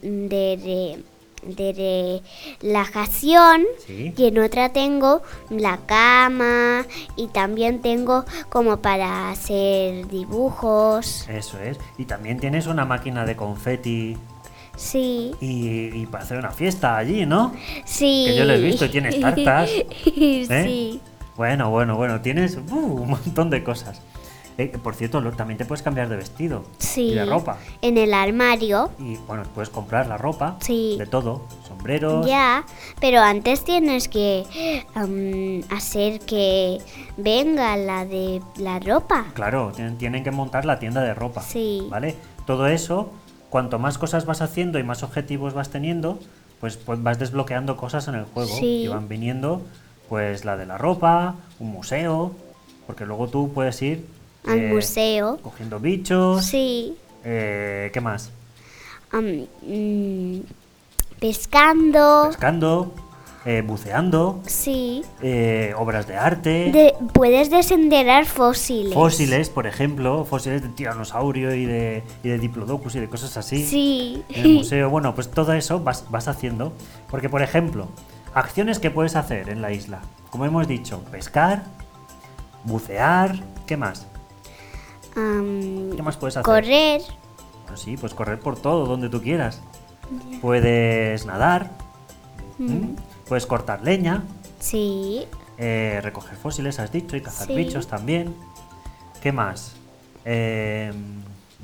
[0.03, 1.03] de, re-
[1.42, 2.22] de
[2.61, 4.12] relajación Sí.
[4.16, 6.85] y en otra tengo la cama
[7.16, 11.26] y también tengo como para hacer dibujos.
[11.29, 11.79] Eso es.
[11.98, 14.16] Y también tienes una máquina de confeti
[14.76, 15.33] Sí.
[15.40, 17.53] y, y para hacer una fiesta allí, ¿no?
[17.85, 18.24] Sí.
[18.29, 19.70] Que yo lo he visto y tienes tartas.
[20.07, 20.46] ¿Eh?
[20.64, 21.00] Sí.
[21.37, 24.00] Bueno, bueno, bueno, tienes uh, un montón de cosas.
[24.61, 27.12] Eh, por cierto, también te puedes cambiar de vestido Sí.
[27.12, 27.57] y de ropa.
[27.81, 28.90] En el armario.
[28.99, 30.96] Y bueno, puedes comprar la ropa Sí.
[30.99, 32.27] de todo, sombreros.
[32.27, 32.66] Ya,
[33.01, 34.44] pero antes tienes que
[35.70, 36.79] hacer que
[37.16, 39.25] venga la de la ropa.
[39.33, 41.40] Claro, tienen, tienen que montar la tienda de ropa.
[41.40, 41.87] Sí.
[41.88, 42.16] ¿Vale?
[42.46, 43.11] Todo eso,
[43.49, 46.18] cuanto más cosas vas haciendo y más objetivos vas teniendo,
[46.61, 48.55] pues, pues vas desbloqueando cosas en el juego.
[48.55, 48.83] Sí.
[48.85, 49.62] Y van viniendo,
[50.11, 52.33] pues la de la ropa, un museo,
[52.87, 54.07] porque luego tú puedes ir
[54.46, 55.38] Al eh, museo.
[55.42, 58.31] cogiendo bichos Sí, Eh, ¿Qué más?
[59.12, 60.40] Mm,
[61.18, 62.29] pescando.
[62.29, 62.94] Pescando,
[63.44, 65.03] eh, buceando, Sí.
[65.22, 68.94] eh, obras de arte, De- puedes desenterrar fósiles.
[68.94, 73.64] fósiles, por ejemplo, fósiles de tiranosaurio y de, y de diplodocus y de cosas así.
[73.66, 74.22] Sí.
[74.31, 76.72] En el museo, bueno, pues todo eso vas, vas haciendo.
[77.11, 77.88] Porque, por ejemplo,
[78.35, 80.00] acciones que puedes hacer en la isla.
[80.31, 81.64] Como hemos dicho, pescar,
[82.64, 83.35] bucear,
[83.66, 84.07] ¿qué más?
[85.14, 86.44] ¿Qué más puedes hacer?
[86.44, 87.03] correr.
[87.64, 89.61] Bueno, sí, pues correr por todo, donde tú quieras.
[90.40, 91.70] Puedes nadar,
[92.59, 92.96] ¿m?
[93.29, 94.25] puedes cortar leña,
[94.59, 95.25] Sí.
[95.59, 97.55] eh, recoger fósiles, has dicho, y cazar Sí.
[97.55, 98.35] bichos también.
[99.23, 99.75] ¿Qué más?
[100.25, 100.92] Eh,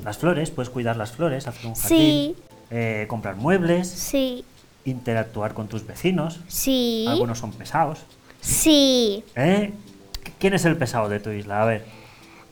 [0.05, 1.99] las flores, puedes cuidar las flores, hacer un jardín.
[1.99, 2.37] Sí.
[2.71, 4.45] eh, comprar muebles, Sí.
[4.85, 6.41] interactuar con tus vecinos.
[6.49, 7.05] Sí.
[7.09, 8.01] Algunos son pesados.
[8.41, 9.23] Sí.
[9.37, 9.73] ¿eh?
[10.41, 11.63] ¿Quién es el pesado de tu isla?
[11.63, 11.85] A ver.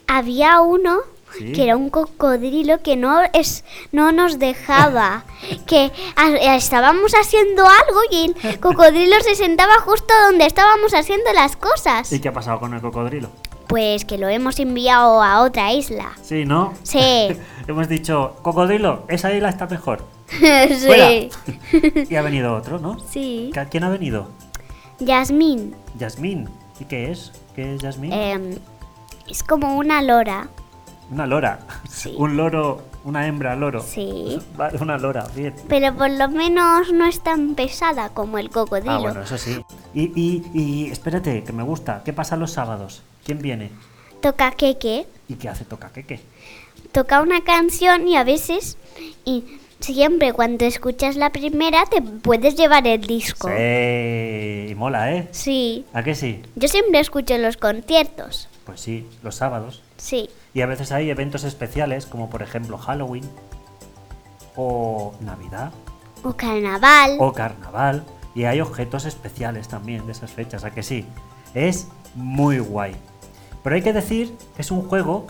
[0.07, 0.99] Había uno
[1.37, 1.51] Sí.
[1.53, 5.25] que era un cocodrilo que no es no nos dejaba
[5.67, 11.57] que a- estábamos haciendo algo y el cocodrilo se sentaba justo donde estábamos haciendo las
[11.57, 12.13] cosas.
[12.13, 13.31] ¿Y qué ha pasado con el cocodrilo?
[13.67, 16.13] Pues que lo hemos enviado a otra isla.
[16.23, 16.73] Sí, ¿no?
[16.85, 17.01] Sí.
[17.67, 20.05] Hemos dicho, cocodrilo, esa isla está mejor.
[20.29, 21.31] sí.
[22.11, 22.99] Y ha venido otro, ¿no?
[23.11, 23.51] Sí.
[23.53, 24.29] ¿Qui- ¿Quién ha venido?
[25.01, 25.75] Yasmín.
[25.99, 26.49] Yasmín.
[26.79, 27.33] ¿Y qué es?
[27.57, 28.13] ¿Qué es Yasmín?
[28.13, 28.59] em,
[29.29, 30.49] es como una lora.
[31.11, 31.61] Una lora.
[31.89, 32.15] Sí.
[32.19, 33.83] Un loro, una hembra loro.
[33.83, 34.39] Sí.
[34.81, 35.55] Una lora, bien.
[35.69, 38.93] Pero por lo menos no es tan pesada como el cocodrilo.
[38.93, 39.61] Ah, bueno, eso sí.
[39.93, 42.03] Y, y, y espérate, que me gusta.
[42.05, 43.03] ¿Qué pasa los sábados?
[43.25, 43.71] ¿Quién viene?
[44.23, 45.07] Toca queque.
[45.29, 46.21] ¿Y qué hace Toca qué?
[46.93, 48.79] toca una canción y a veces
[49.25, 49.45] y
[49.81, 53.49] siempre cuando escuchas la primera te puedes llevar el disco.
[53.49, 55.29] Sí, y mola, ¿eh?
[55.33, 55.85] Sí.
[55.93, 56.41] ¿A qué sí?
[56.55, 58.49] Yo siempre escucho los conciertos.
[58.65, 59.83] Pues sí, los sábados.
[59.99, 60.31] Sí.
[60.55, 63.25] Y a veces hay eventos especiales, como por ejemplo Halloween,
[64.57, 65.73] o Navidad,
[66.23, 67.17] O carnaval.
[67.19, 71.05] o Carnaval, y hay objetos especiales también de esas fechas, ¿a que sí?
[71.55, 72.97] Es muy guay.
[73.63, 75.27] Pero hay que decir que es un juego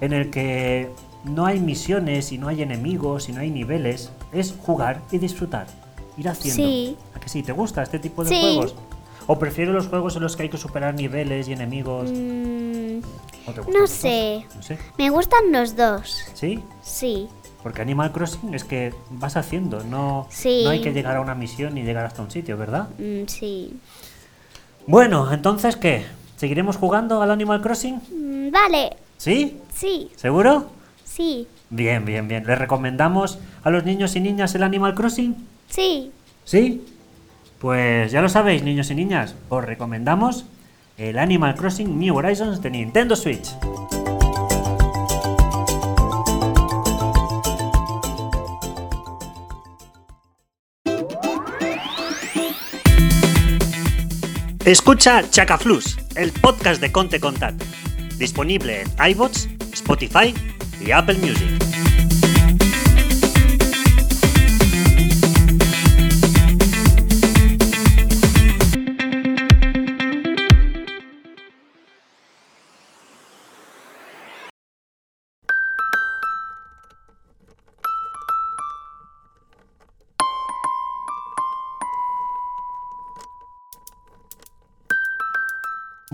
[0.00, 0.90] en el que
[1.24, 5.66] no hay misiones y no hay enemigos y no hay niveles, es jugar y disfrutar,
[6.16, 6.62] ir haciendo.
[6.62, 6.96] Sí.
[7.14, 7.42] ¿A que sí?
[7.42, 8.40] ¿Te gusta este tipo de Sí.
[8.40, 8.74] juegos?
[9.26, 12.10] ¿O prefieres los juegos en los que hay que superar niveles y enemigos?
[12.12, 13.00] Mm,
[13.48, 14.44] ¿O te no sé.
[14.54, 14.78] No sé.
[14.98, 16.24] Me gustan los dos.
[16.34, 16.60] ¿Sí?
[16.82, 17.28] Sí.
[17.62, 20.62] Porque Animal Crossing es que vas haciendo, no, Sí.
[20.64, 22.88] no hay que llegar a una misión y llegar hasta un sitio, ¿verdad?
[22.98, 23.76] Mm, sí.
[24.86, 26.04] Bueno, entonces, ¿qué?
[26.36, 27.96] ¿Seguiremos jugando al Animal Crossing?
[27.96, 28.96] Mm, vale.
[29.16, 29.58] ¿Sí?
[29.74, 30.10] Sí.
[30.14, 30.70] ¿Seguro?
[31.02, 31.48] Sí.
[31.70, 32.44] Bien, bien, bien.
[32.46, 35.34] ¿Les recomendamos a los niños y niñas el Animal Crossing?
[35.68, 36.12] Sí.
[36.44, 36.84] ¿Sí?
[37.58, 40.44] Pues ya lo sabéis, niños y niñas, os recomendamos
[40.98, 43.54] el Animal Crossing New Horizons de Nintendo Switch.
[54.64, 57.54] Escucha Chacaflus, el podcast de Conte Contat,
[58.18, 60.34] disponible en iBots, Spotify
[60.84, 61.65] y Apple Music.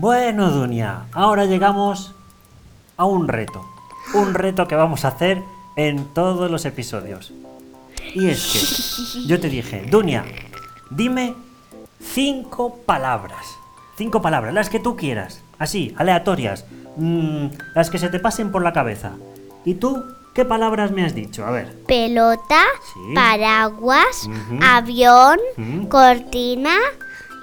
[0.03, 2.13] Bueno, Dunia, ahora llegamos
[2.97, 3.65] a un reto.
[4.13, 5.41] Un reto que vamos a hacer
[5.77, 7.31] en todos los episodios.
[8.13, 10.25] Y es que yo te dije, Dunia,
[10.89, 11.35] dime
[12.01, 13.45] cinco palabras.
[13.97, 15.41] Cinco palabras, las que tú quieras.
[15.57, 16.65] Así, aleatorias.
[16.97, 19.13] mm, las que se te pasen por la cabeza.
[19.63, 20.03] ¿Y tú
[20.35, 21.45] qué palabras me has dicho?
[21.45, 21.79] A ver.
[21.87, 22.61] Pelota,
[22.93, 23.13] Sí.
[23.15, 24.29] paraguas,
[24.61, 25.39] avión,
[25.89, 26.75] cortina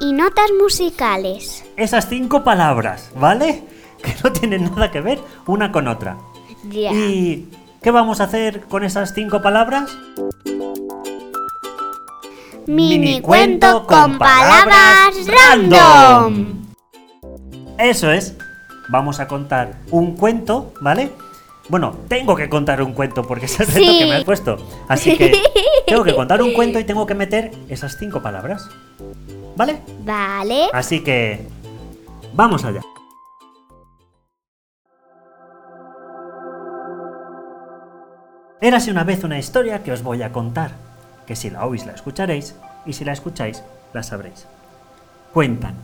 [0.01, 1.65] y notas musicales.
[1.77, 3.65] Esas cinco palabras, ¿vale?
[4.01, 6.17] Que no tienen nada que ver una con otra.
[6.71, 6.91] Ya.
[6.91, 7.51] ¿Y
[7.83, 9.95] qué vamos a hacer con esas cinco palabras?
[12.67, 16.65] Mini cuento con palabras random.
[17.77, 18.37] Eso es.
[18.89, 21.13] Vamos a contar un cuento, ¿vale?
[21.71, 23.99] Bueno, tengo que contar un cuento porque es el reto Sí.
[24.01, 24.57] que me has puesto.
[24.89, 25.41] Así que
[25.87, 28.69] tengo que contar un cuento y tengo que meter esas cinco palabras.
[29.55, 29.81] ¿Vale?
[30.05, 30.67] Vale.
[30.73, 31.47] Así que
[32.35, 32.81] vamos allá.
[38.61, 40.73] Érase una vez una historia que os voy a contar,
[41.27, 42.55] que si la oís la escucharéis
[42.85, 43.63] y si la escucháis
[43.95, 44.47] la sabréis.
[45.33, 45.75] Cuentan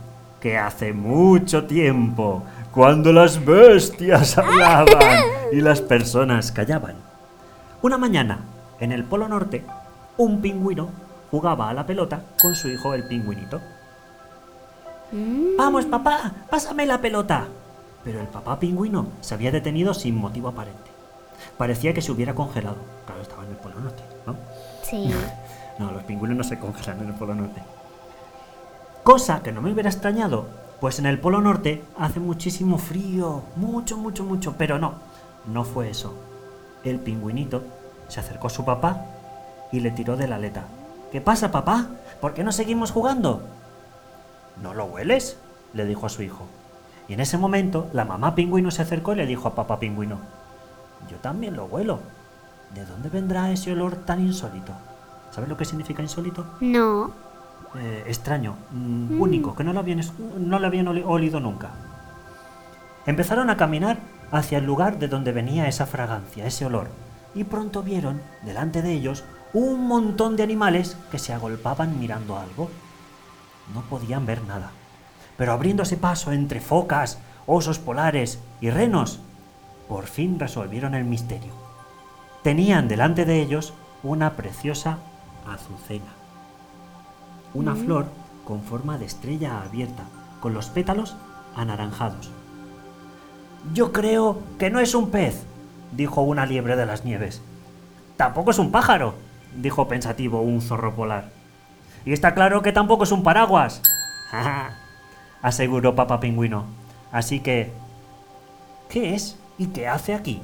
[0.41, 2.43] que hace mucho tiempo,
[2.77, 6.93] cuando las bestias hablaban y las personas callaban,
[7.81, 8.41] Una mañana,
[8.79, 9.65] en el Polo Norte,
[10.17, 10.89] un pingüino
[11.31, 13.59] jugaba a la pelota con su hijo el pingüinito.
[15.57, 17.47] Vamos, papá, pásame la pelota.
[18.03, 20.91] Pero el papá pingüino se había detenido sin motivo aparente.
[21.57, 22.77] Parecía que se hubiera congelado.
[23.07, 24.35] Claro, estaba en el Polo Norte, ¿no?
[24.83, 25.11] Sí.
[25.79, 27.61] No, los pingüinos no se congelan en el Polo Norte.
[29.03, 30.47] Cosa que no me hubiera extrañado,
[30.79, 34.95] pues en el Polo Norte hace muchísimo frío, mucho, mucho, mucho, pero no,
[35.45, 36.13] no fue eso.
[36.83, 37.63] El pingüinito
[38.07, 39.05] se acercó a su papá
[39.71, 40.65] y le tiró de la aleta.
[41.11, 41.87] ¿Qué pasa, papá?
[42.21, 43.41] ¿Por qué no seguimos jugando?
[44.61, 45.37] ¿No lo hueles?
[45.73, 46.45] le dijo a su hijo.
[47.07, 50.17] Y en ese momento la mamá pingüino se acercó y le dijo a papá pingüino,
[51.09, 51.99] yo también lo huelo.
[52.73, 54.73] ¿De dónde vendrá ese olor tan insólito?
[55.31, 56.45] ¿Sabes lo que significa insólito?
[56.59, 57.11] No.
[57.79, 61.71] Eh, extraño, mm, único, que no lo habían, es- no lo habían oli- olido nunca.
[63.05, 63.99] Empezaron a caminar
[64.31, 66.87] hacia el lugar de donde venía esa fragancia, ese olor,
[67.35, 72.69] y pronto vieron, delante de ellos, un montón de animales que se agolpaban mirando algo.
[73.73, 74.71] No podían ver nada,
[75.37, 79.19] pero abriéndose paso entre focas, osos polares y renos,
[79.87, 81.53] por fin resolvieron el misterio.
[82.43, 84.97] Tenían delante de ellos una preciosa
[85.47, 86.13] azucena
[87.53, 88.05] una flor
[88.45, 90.03] con forma de estrella abierta,
[90.39, 91.15] con los pétalos
[91.55, 92.31] anaranjados.
[93.73, 95.43] Yo creo que no es un pez,
[95.91, 97.41] dijo una liebre de las nieves.
[98.15, 99.15] Tampoco es un pájaro,
[99.55, 101.29] dijo pensativo un zorro polar.
[102.05, 103.81] Y está claro que tampoco es un paraguas,
[105.41, 106.65] aseguró papá pingüino.
[107.11, 107.71] Así que,
[108.89, 110.41] ¿qué es y qué hace aquí?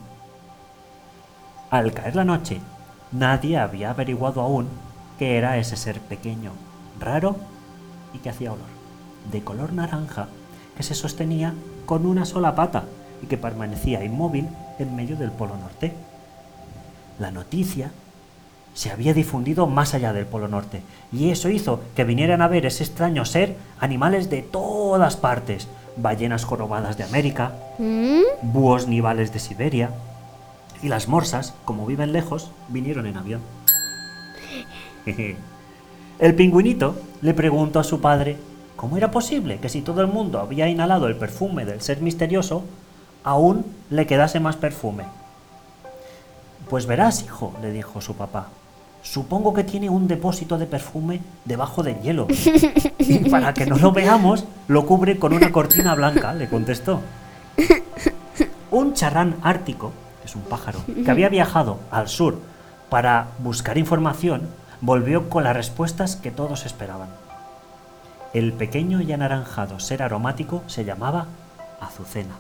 [1.70, 2.60] Al caer la noche,
[3.12, 4.68] nadie había averiguado aún
[5.18, 6.52] qué era ese ser pequeño,
[6.99, 7.36] raro
[8.13, 8.65] y que hacía olor,
[9.32, 10.27] de color naranja,
[10.77, 11.53] que se sostenía
[11.86, 12.86] con una sola pata
[13.21, 14.47] y que permanecía inmóvil
[14.79, 15.93] en medio del Polo Norte.
[17.19, 17.91] La noticia
[18.73, 22.65] se había difundido más allá del Polo Norte y eso hizo que vinieran a ver
[22.65, 28.21] ese extraño ser animales de todas partes, ballenas jorobadas de América, ¿Mm?
[28.41, 29.91] búhos nivales de Siberia,
[30.82, 33.41] y las morsas, como viven lejos, vinieron en avión.
[36.24, 38.38] El pingüinito le preguntó a su padre
[38.78, 42.64] cómo era posible que si todo el mundo había inhalado el perfume del ser misterioso,
[43.26, 45.04] aún le quedase más perfume.
[46.70, 48.48] Pues verás, hijo, le dijo su papá.
[49.02, 52.28] Supongo que tiene un depósito de perfume debajo del hielo.
[53.00, 57.02] Y para que no lo veamos, lo cubre con una cortina blanca, le contestó.
[58.72, 62.40] Un charrán ártico, que es un pájaro, que había viajado al sur
[62.90, 64.44] para buscar información,
[64.84, 67.08] volvió con las respuestas que todos esperaban.
[68.34, 71.28] El pequeño y anaranjado ser aromático se llamaba
[71.80, 72.36] azucena,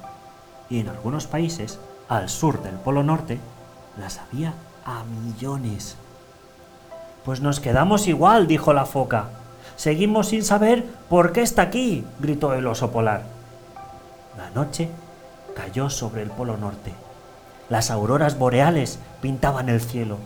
[0.69, 1.79] y en algunos países,
[2.09, 3.39] al sur del Polo Norte,
[3.97, 4.53] las había
[4.85, 5.95] a millones.
[7.23, 9.29] Pues nos quedamos igual, dijo la foca.
[9.77, 13.23] Seguimos sin saber por qué está aquí, gritó el oso polar.
[14.37, 14.89] La noche
[15.55, 16.91] cayó sobre el Polo Norte.
[17.69, 20.17] Las auroras boreales pintaban el cielo,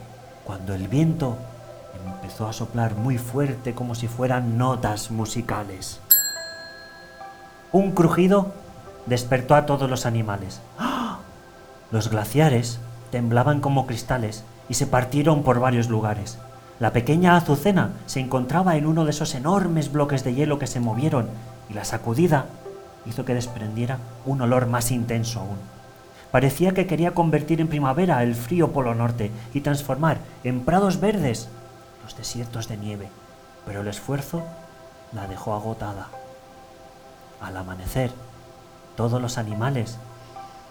[0.46, 1.38] cuando el viento
[2.28, 6.02] empezó a soplar muy fuerte como si fueran notas musicales.
[7.72, 8.52] Un crujido
[9.06, 10.60] despertó a todos los animales.
[10.78, 11.20] ¡Ah!
[11.90, 16.38] Los glaciares temblaban como cristales y se partieron por varios lugares.
[16.82, 20.82] La pequeña azucena se encontraba en uno de esos enormes bloques de hielo que se
[20.82, 21.30] movieron
[21.70, 22.48] y la sacudida
[23.06, 25.60] hizo que desprendiera un olor más intenso aún.
[26.30, 31.48] Parecía que quería convertir en primavera el frío polo norte y transformar en prados verdes
[32.08, 33.10] los desiertos de nieve,
[33.66, 34.42] pero el esfuerzo
[35.12, 36.08] la dejó agotada.
[37.42, 38.14] Al amanecer,
[38.96, 39.98] todos los animales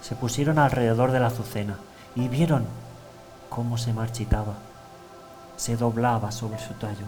[0.00, 1.76] se pusieron alrededor de la azucena
[2.14, 2.64] y vieron
[3.50, 4.54] cómo se marchitaba,
[5.58, 7.04] se doblaba sobre su tallo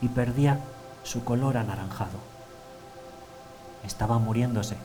[0.00, 0.60] y perdía
[1.02, 2.18] su color anaranjado.
[3.84, 4.78] Estaba muriéndose.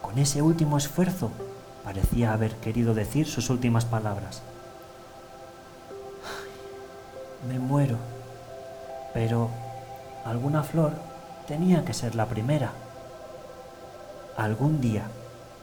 [0.00, 1.32] Con ese último esfuerzo
[1.82, 4.40] parecía haber querido decir sus últimas palabras.
[7.46, 7.96] "Ay, Me muero,
[9.14, 9.50] pero
[10.24, 10.92] alguna flor
[11.46, 12.72] tenía que ser la primera.
[14.36, 15.04] Algún día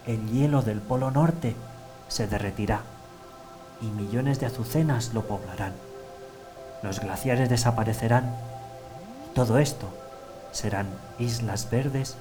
[0.08, 1.56] el hielo del Polo Norte
[2.08, 2.82] se derretirá
[3.82, 5.74] y millones de azucenas lo poblarán.
[6.82, 8.36] Los glaciares desaparecerán
[9.30, 9.88] y todo esto
[10.52, 10.88] serán
[11.19, 12.15] islas verdes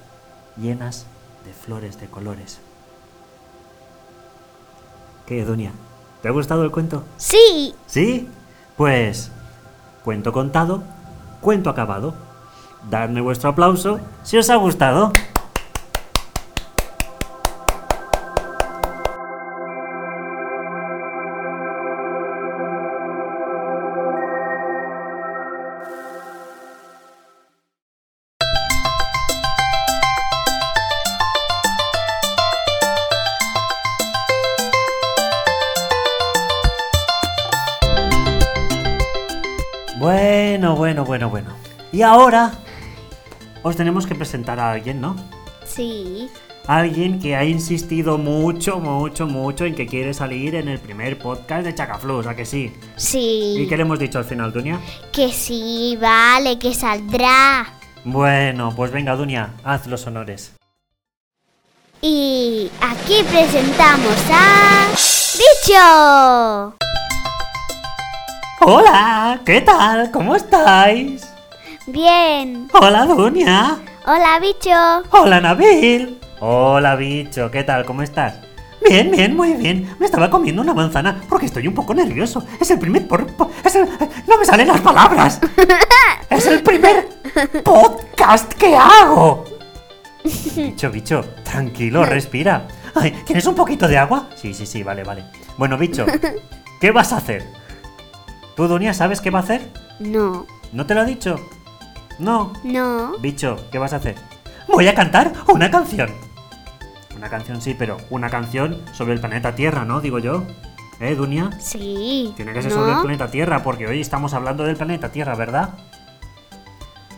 [0.57, 1.05] llenas
[1.45, 2.59] de flores de colores.
[5.25, 5.71] ¿Qué, Dunia?
[6.21, 7.03] ¿Te ha gustado el cuento?
[7.17, 7.75] Sí.
[7.87, 8.29] ¿Sí?
[8.77, 9.31] Pues,
[10.03, 10.83] cuento contado,
[11.41, 12.13] cuento acabado.
[12.89, 15.11] Dadme vuestro aplauso si os ha gustado.
[42.03, 42.53] Ahora
[43.63, 45.15] os tenemos que presentar a alguien, ¿no?
[45.65, 46.29] Sí.
[46.67, 51.65] Alguien que ha insistido mucho, mucho, mucho en que quiere salir en el primer podcast
[51.65, 52.73] de Chacaflus, ¿a que sí?
[52.95, 53.55] Sí.
[53.57, 54.79] ¿Y qué le hemos dicho al final, Dunia?
[55.11, 57.73] Que sí, vale, que saldrá.
[58.05, 60.53] Bueno, pues venga, Dunia, haz los honores.
[62.01, 64.87] Y aquí presentamos a...
[65.37, 66.75] ¡Bicho!
[68.61, 70.11] Hola, ¿qué tal?
[70.11, 71.32] ¿Cómo estáis?
[71.87, 72.69] Bien.
[72.73, 73.77] Hola, Dunia.
[74.05, 74.69] Hola, bicho.
[75.11, 76.17] Hola, Nabil.
[76.39, 77.85] Hola, bicho, ¿qué tal?
[77.85, 78.35] ¿Cómo estás?
[78.87, 79.93] Bien, bien, muy bien.
[79.99, 82.45] Me estaba comiendo una manzana porque estoy un poco nervioso.
[82.59, 83.27] Es el primer por...
[83.65, 83.87] Es el...
[84.27, 85.39] No me salen las palabras.
[86.29, 87.09] Es el primer
[87.63, 89.43] podcast que hago.
[90.55, 92.67] Bicho, bicho, tranquilo, respira.
[92.95, 94.29] Ay, ¿Tienes un poquito de agua?
[94.35, 95.25] Sí, sí, sí, vale, vale.
[95.57, 96.07] Bueno, bicho,
[96.81, 97.45] ¿qué vas a hacer?
[98.55, 99.69] ¿Tú, Dunia, sabes qué va a hacer?
[99.99, 101.35] No, ¿No te lo ha dicho?
[102.19, 102.53] No.
[102.63, 103.17] no.
[103.19, 104.15] Bicho, ¿qué vas a hacer?
[104.67, 106.09] Voy a cantar una canción.
[107.15, 110.01] Una canción sí, pero una canción sobre el planeta Tierra, ¿no?
[110.01, 110.43] Digo yo.
[110.99, 111.49] ¿Eh, Dunia?
[111.59, 112.33] Sí.
[112.35, 112.77] Tiene que ser ¿no?
[112.77, 115.73] sobre el planeta Tierra, porque hoy estamos hablando del planeta Tierra, ¿verdad?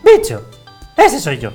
[0.02, 0.48] Bicho,
[0.96, 1.50] ese soy yo.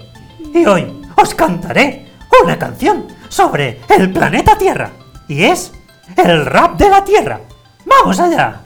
[0.54, 2.12] Y hoy os cantaré
[2.43, 4.91] una canción sobre el planeta Tierra.
[5.27, 5.73] Y es
[6.17, 7.41] el rap de la Tierra.
[7.86, 8.63] ¡Vamos allá!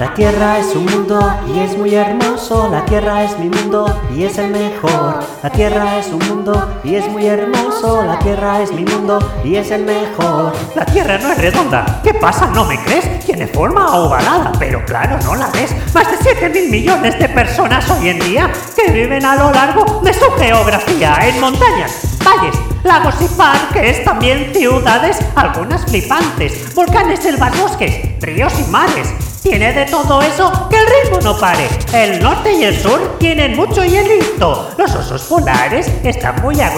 [0.00, 2.70] La tierra es un mundo y es muy hermoso.
[2.70, 5.20] La tierra es mi mundo y es el mejor.
[5.42, 8.02] La tierra es un mundo y es muy hermoso.
[8.06, 10.54] La tierra es mi mundo y es el mejor.
[10.74, 12.00] La tierra no es redonda.
[12.02, 12.46] ¿Qué pasa?
[12.46, 13.26] ¿No me crees?
[13.26, 15.70] Tiene forma ovalada, pero claro, no la ves.
[15.92, 20.00] Más de 7 mil millones de personas hoy en día que viven a lo largo
[20.02, 27.60] de su geografía en montañas, valles, lagos y parques, también ciudades, algunas flipantes, volcanes, selvas,
[27.60, 29.29] bosques, ríos y mares.
[29.42, 31.66] Tiene de todo eso que el ritmo no pare.
[31.94, 34.70] El norte y el sur tienen mucho hielito.
[34.76, 36.70] Los osos polares están muy a.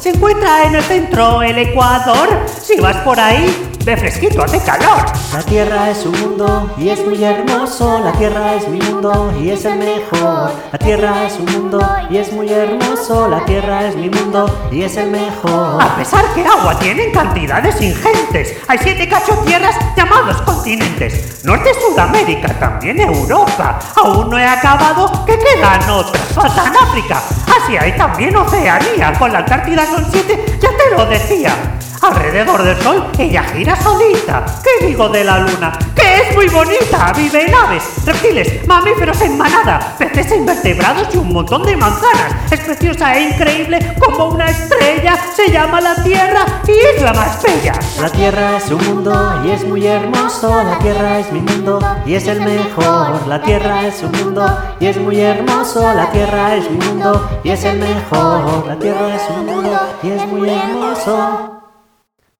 [0.00, 2.46] Se encuentra en el centro el Ecuador.
[2.62, 5.04] Si vas por ahí, de fresquito hace calor.
[5.32, 8.00] La tierra es un mundo y es muy hermoso.
[8.00, 10.50] La tierra es mi mundo y es el mejor.
[10.72, 13.28] La tierra es un mundo y es muy hermoso.
[13.28, 15.80] La tierra es mi mundo y es el mejor.
[15.80, 21.44] A pesar que agua tienen cantidades ingentes, hay siete cachos tierras llamados continentes.
[21.44, 23.78] Norte, Sudamérica, también Europa.
[24.02, 26.24] Aún no he acabado, que quedan otras.
[26.34, 27.22] Faltan África,
[27.62, 29.12] Asia y también Oceanía.
[29.16, 31.54] Con la Antártida son siete, ya te lo decía.
[32.02, 34.46] Alrededor del sol ella gira solita.
[34.64, 35.78] ¿Qué digo de la luna?
[35.94, 37.12] Que es muy bonita.
[37.14, 42.50] Vive en aves, reptiles, mamíferos en manada, peces invertebrados y un montón de manzanas.
[42.50, 45.18] Es preciosa e increíble como una estrella.
[45.34, 47.74] Se llama la Tierra y es la más bella.
[48.00, 50.62] La Tierra es un mundo y es muy hermoso.
[50.64, 53.26] La Tierra es mi mundo y es el mejor.
[53.26, 55.82] La Tierra es un mundo y es muy hermoso.
[55.94, 58.66] La Tierra es mi mundo y es el mejor.
[58.66, 61.59] La Tierra es un mundo y es muy hermoso.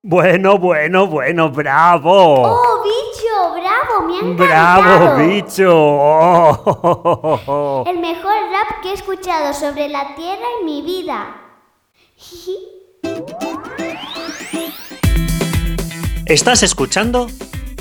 [0.03, 2.43] Bueno, bueno, bueno, bravo.
[2.47, 3.53] ¡Oh, bicho!
[3.53, 4.01] ¡Bravo!
[4.07, 4.83] ¡Me ha encantado!
[4.83, 5.69] Bravo, bicho.
[5.71, 7.85] Oh.
[7.87, 11.37] El mejor rap que he escuchado sobre la Tierra en mi vida.
[16.25, 17.27] Estás escuchando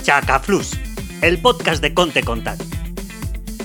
[0.02, 0.78] Chacaflus,
[1.22, 2.62] el podcast de Conte Contat.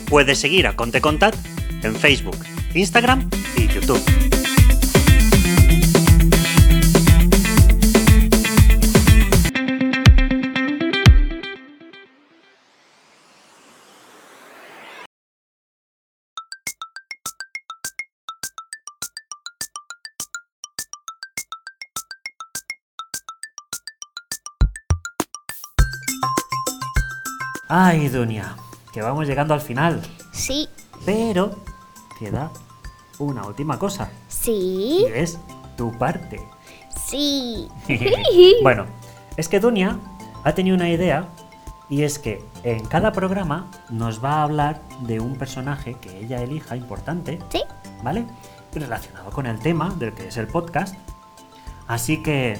[0.08, 1.34] Puedes seguir a Conte Contat
[1.82, 2.38] en Facebook,
[2.72, 4.00] Instagram y YouTube.
[27.76, 28.54] Ay, Dunia,
[28.92, 30.00] que vamos llegando al final.
[30.30, 30.68] Sí,
[31.04, 31.58] Pero
[32.20, 32.52] queda
[33.18, 34.12] una última cosa.
[34.28, 35.40] Y sí, es
[35.76, 36.40] tu parte.
[37.04, 37.66] sí.
[38.62, 38.86] bueno,
[39.36, 39.98] es que Dunia
[40.44, 41.26] ha tenido una idea
[41.88, 46.42] y es que en cada programa nos va a hablar de un personaje que ella
[46.42, 47.60] elija importante, Sí,
[48.04, 48.24] ¿vale?
[48.72, 50.94] Relacionado con el tema del que es el podcast.
[51.88, 52.56] Así que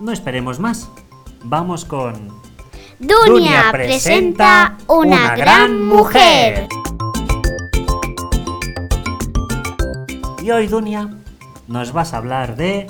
[0.00, 0.90] no esperemos más.
[1.44, 2.49] Vamos con
[3.00, 6.68] Dunia presenta una gran mujer.
[10.42, 11.08] Y hoy, Dunia,
[11.66, 12.88] nos vas a hablar de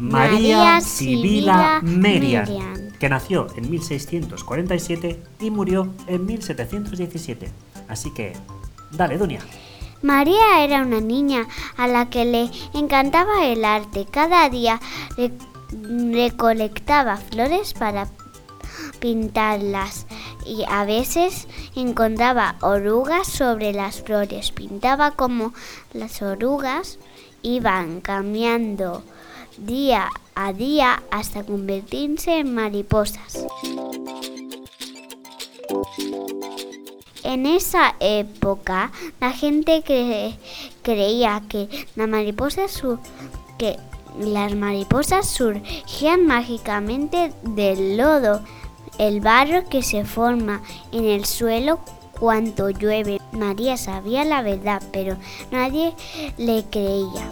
[0.00, 2.92] María Sibila Merian, Merian.
[2.98, 7.48] que nació en 1647 y murió en 1717.
[7.86, 8.32] Así que,
[8.90, 9.40] dale, Dunia.
[10.02, 14.04] María era una niña a la que le encantaba el arte.
[14.10, 14.80] Cada día
[15.16, 15.30] le,
[16.12, 18.08] recolectaba flores para
[19.00, 20.06] pintarlas
[20.46, 24.52] y a veces encontraba orugas sobre las flores.
[24.52, 25.52] Pintaba como
[25.92, 26.98] las orugas
[27.42, 29.02] iban cambiando
[29.56, 33.46] día a día hasta convertirse en mariposas.
[37.22, 38.90] En esa época
[39.20, 40.36] la gente cre-
[40.82, 42.72] creía que las mariposas
[45.26, 48.42] surgían mágicamente del lodo,
[49.00, 50.60] el barro que se forma
[50.92, 51.80] en el suelo
[52.18, 53.18] cuando llueve.
[53.32, 55.16] María sabía la verdad, pero
[55.50, 55.94] nadie
[56.36, 57.26] le creía.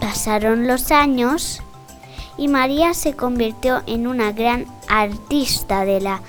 [0.00, 1.60] Pasaron los años
[2.38, 6.22] y María se convirtió en una gran artista de la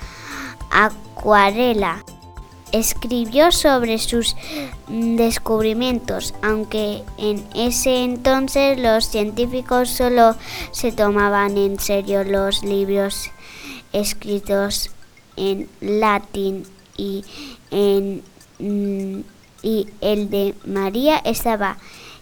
[0.70, 2.04] acuarela.
[2.76, 4.36] Escribió sobre sus
[4.86, 10.36] descubrimientos, aunque en ese entonces los científicos solo
[10.72, 13.30] se tomaban en serio los libros
[13.94, 14.90] escritos
[15.36, 16.64] en latín
[16.98, 17.24] y,
[17.70, 18.22] en,
[18.58, 19.20] mm,
[19.62, 21.78] y el de María estaba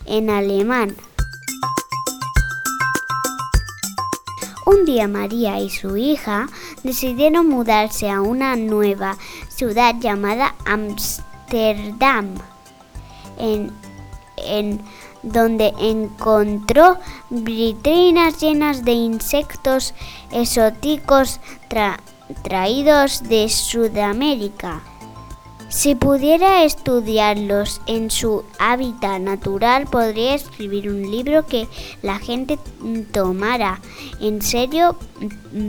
[0.06, 0.94] en alemán.
[4.66, 6.46] Un día María y su hija
[6.84, 9.18] decidieron mudarse a una nueva
[9.54, 12.34] ciudad llamada Ámsterdam,
[13.38, 13.72] en,
[14.36, 14.80] en
[15.22, 16.98] donde encontró
[17.30, 19.94] vitrinas llenas de insectos
[20.30, 21.98] exóticos tra-
[22.42, 24.82] traídos de Sudamérica.
[25.74, 31.66] Si pudiera estudiarlos en su hábitat natural, podría escribir un libro que
[32.00, 32.60] la gente
[33.10, 33.80] tomara
[34.20, 34.96] en serio,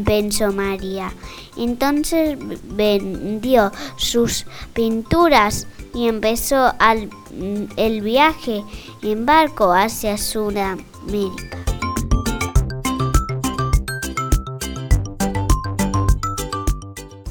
[0.06, 1.12] pensó María.
[1.58, 6.72] Entonces vendió sus pinturas y empezó
[7.76, 8.64] el viaje
[9.02, 11.58] en barco hacia Sudamérica.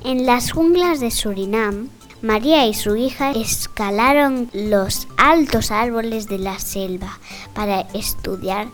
[0.03, 1.89] En las junglas de Surinam,
[2.25, 7.19] María y su hija escalaron los altos árboles de la selva
[7.53, 8.69] para estudiar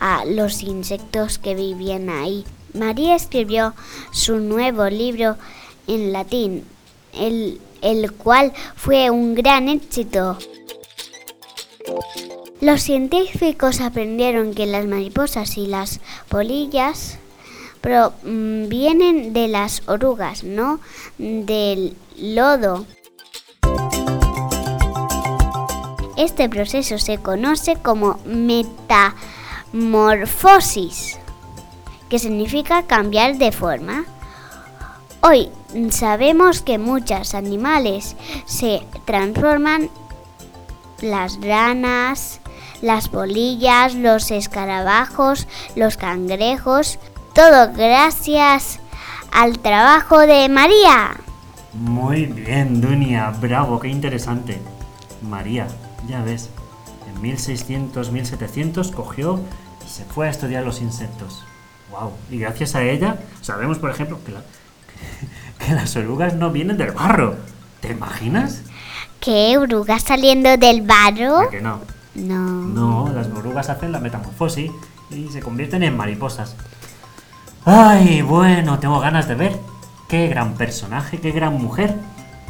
[0.00, 2.44] a los insectos que vivían ahí.
[2.74, 3.72] María escribió
[4.10, 5.36] su nuevo libro
[5.86, 6.64] en latín,
[7.14, 10.36] el, el cual fue un gran éxito.
[12.60, 17.20] Los científicos aprendieron que las mariposas y las polillas
[17.80, 20.80] provienen de las orugas, no
[21.18, 22.86] del lodo.
[26.16, 31.18] Este proceso se conoce como metamorfosis,
[32.08, 34.04] que significa cambiar de forma.
[35.20, 35.50] Hoy
[35.90, 38.16] sabemos que muchos animales
[38.46, 39.90] se transforman,
[41.00, 42.40] las ranas,
[42.82, 46.98] las polillas, los escarabajos, los cangrejos,
[47.38, 48.80] todo gracias
[49.32, 51.12] al trabajo de María.
[51.72, 54.60] Muy bien, Dunia, bravo, qué interesante.
[55.22, 55.68] María,
[56.08, 56.50] ya ves,
[57.08, 59.38] en 1600, 1700 cogió
[59.86, 61.44] y se fue a estudiar los insectos.
[61.92, 64.42] Wow, y gracias a ella sabemos, por ejemplo, que, la-
[65.64, 67.36] que las orugas no vienen del barro.
[67.80, 68.62] ¿Te imaginas?
[69.20, 71.38] ¿Qué orugas saliendo del barro?
[71.42, 71.82] ¿A que no?
[72.16, 72.34] No.
[73.06, 74.72] No, las orugas hacen la metamorfosis
[75.12, 76.56] y se convierten en mariposas.
[77.64, 79.58] Ay, bueno, tengo ganas de ver
[80.08, 81.94] qué gran personaje, qué gran mujer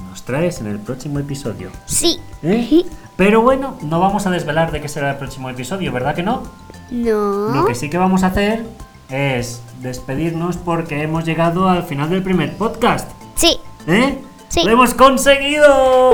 [0.08, 1.70] nos traes en el próximo episodio.
[1.86, 2.20] Sí.
[2.42, 2.84] ¿Eh?
[3.16, 6.44] Pero bueno, no vamos a desvelar de qué será el próximo episodio, ¿verdad que no?
[6.90, 7.64] Lo No.
[7.66, 8.64] que sí que vamos a hacer
[9.10, 13.10] es despedirnos porque hemos llegado al final del primer podcast.
[13.34, 13.58] Sí.
[13.86, 14.18] ¿Eh?
[14.48, 14.62] Sí.
[14.64, 16.12] ¡Lo hemos conseguido!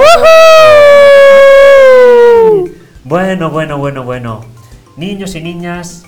[3.05, 4.41] Bueno, bueno, bueno, bueno.
[4.97, 6.05] Niños y niñas,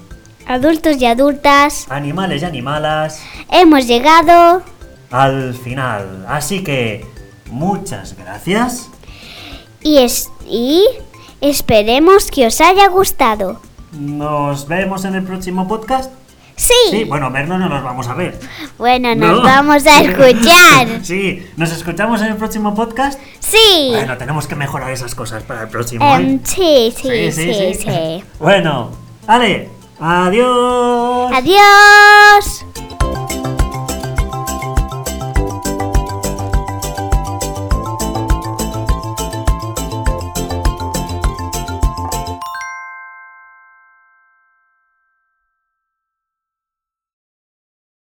[0.47, 3.21] Adultos y adultas, animales y animalas,
[3.51, 4.63] hemos llegado.
[5.11, 6.25] al final.
[6.29, 7.05] Así que,
[7.51, 8.89] muchas gracias.
[9.83, 10.85] Y, es, y
[11.41, 13.61] esperemos que os haya gustado.
[13.93, 16.13] Nos vemos en el próximo podcast.
[16.55, 16.73] Sí.
[16.91, 18.39] Sí, bueno, vernos no nos vamos a ver.
[18.79, 19.43] Bueno, nos No.
[19.43, 20.87] vamos a escuchar.
[21.03, 23.21] Sí, ¿nos escuchamos en el próximo podcast?
[23.41, 23.89] Sí.
[23.91, 26.05] Bueno, tenemos que mejorar esas cosas para el próximo.
[26.05, 26.17] ¿eh?
[26.21, 28.25] Em, sí, sí, sí, sí.
[28.39, 28.91] Bueno,
[29.27, 29.69] vale,
[29.99, 31.33] adiós.
[31.33, 32.86] Adiós.